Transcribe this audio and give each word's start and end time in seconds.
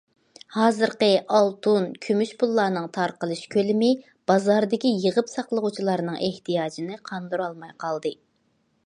ھازىرقى 0.53 1.09
ئالتۇن، 1.39 1.83
كۈمۈش 2.05 2.31
پۇللارنىڭ 2.43 2.87
تارقىتىلىش 2.97 3.43
كۆلىمى 3.57 3.91
بازاردىكى 4.31 4.95
يىغىپ 5.05 5.31
ساقلىغۇچىلارنىڭ 5.35 6.19
ئېھتىياجىنى 6.29 6.99
قاندۇرالماي 7.11 7.77
قالدى. 7.85 8.17